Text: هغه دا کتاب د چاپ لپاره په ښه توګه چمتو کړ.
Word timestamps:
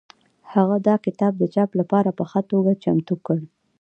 هغه 0.53 0.75
دا 0.87 0.95
کتاب 1.05 1.33
د 1.37 1.43
چاپ 1.53 1.71
لپاره 1.79 2.09
په 2.17 2.23
ښه 2.29 2.41
توګه 2.51 2.71
چمتو 2.83 3.15
کړ. 3.25 3.39